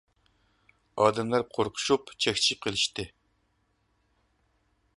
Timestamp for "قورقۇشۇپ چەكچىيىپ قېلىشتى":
1.57-3.07